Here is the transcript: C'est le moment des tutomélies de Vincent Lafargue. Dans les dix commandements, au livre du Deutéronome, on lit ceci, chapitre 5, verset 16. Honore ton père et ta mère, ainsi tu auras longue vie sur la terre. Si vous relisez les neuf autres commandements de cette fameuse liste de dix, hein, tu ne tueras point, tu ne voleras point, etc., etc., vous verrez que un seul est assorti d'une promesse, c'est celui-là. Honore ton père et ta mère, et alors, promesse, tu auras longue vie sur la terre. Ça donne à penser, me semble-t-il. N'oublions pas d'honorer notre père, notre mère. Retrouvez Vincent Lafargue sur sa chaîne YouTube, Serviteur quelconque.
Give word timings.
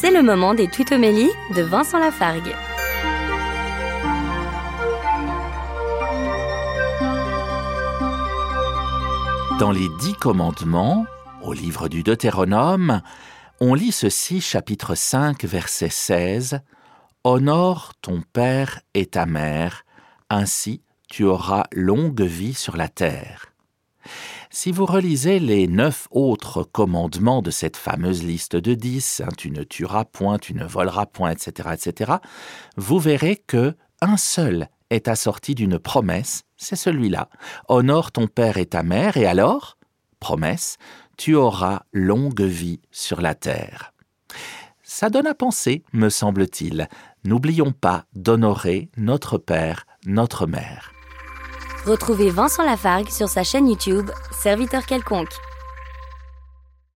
C'est 0.00 0.10
le 0.10 0.22
moment 0.22 0.54
des 0.54 0.66
tutomélies 0.66 1.28
de 1.54 1.60
Vincent 1.60 1.98
Lafargue. 1.98 2.54
Dans 9.58 9.70
les 9.70 9.90
dix 10.00 10.14
commandements, 10.14 11.04
au 11.42 11.52
livre 11.52 11.88
du 11.88 12.02
Deutéronome, 12.02 13.02
on 13.60 13.74
lit 13.74 13.92
ceci, 13.92 14.40
chapitre 14.40 14.94
5, 14.94 15.44
verset 15.44 15.90
16. 15.90 16.60
Honore 17.22 17.92
ton 18.00 18.22
père 18.32 18.80
et 18.94 19.04
ta 19.04 19.26
mère, 19.26 19.84
ainsi 20.30 20.80
tu 21.10 21.24
auras 21.24 21.64
longue 21.72 22.22
vie 22.22 22.54
sur 22.54 22.78
la 22.78 22.88
terre. 22.88 23.49
Si 24.52 24.72
vous 24.72 24.84
relisez 24.84 25.38
les 25.38 25.68
neuf 25.68 26.08
autres 26.10 26.64
commandements 26.64 27.40
de 27.40 27.52
cette 27.52 27.76
fameuse 27.76 28.24
liste 28.24 28.56
de 28.56 28.74
dix, 28.74 29.22
hein, 29.24 29.28
tu 29.38 29.52
ne 29.52 29.62
tueras 29.62 30.04
point, 30.04 30.38
tu 30.38 30.54
ne 30.54 30.64
voleras 30.64 31.06
point, 31.06 31.30
etc., 31.30 31.68
etc., 31.72 32.14
vous 32.76 32.98
verrez 32.98 33.36
que 33.36 33.76
un 34.00 34.16
seul 34.16 34.68
est 34.90 35.06
assorti 35.06 35.54
d'une 35.54 35.78
promesse, 35.78 36.42
c'est 36.56 36.74
celui-là. 36.74 37.28
Honore 37.68 38.10
ton 38.10 38.26
père 38.26 38.56
et 38.56 38.66
ta 38.66 38.82
mère, 38.82 39.16
et 39.16 39.26
alors, 39.26 39.78
promesse, 40.18 40.78
tu 41.16 41.36
auras 41.36 41.82
longue 41.92 42.42
vie 42.42 42.80
sur 42.90 43.20
la 43.20 43.36
terre. 43.36 43.94
Ça 44.82 45.10
donne 45.10 45.28
à 45.28 45.34
penser, 45.34 45.84
me 45.92 46.08
semble-t-il. 46.08 46.88
N'oublions 47.22 47.70
pas 47.70 48.06
d'honorer 48.14 48.90
notre 48.96 49.38
père, 49.38 49.86
notre 50.06 50.48
mère. 50.48 50.92
Retrouvez 51.86 52.28
Vincent 52.28 52.62
Lafargue 52.62 53.08
sur 53.08 53.28
sa 53.28 53.42
chaîne 53.42 53.66
YouTube, 53.66 54.10
Serviteur 54.32 54.84
quelconque. 54.84 55.49